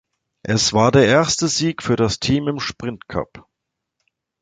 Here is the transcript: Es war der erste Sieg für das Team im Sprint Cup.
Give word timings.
Es 0.41 0.73
war 0.73 0.91
der 0.91 1.05
erste 1.05 1.47
Sieg 1.47 1.83
für 1.83 1.95
das 1.95 2.19
Team 2.19 2.47
im 2.47 2.59
Sprint 2.59 3.07
Cup. 3.07 3.45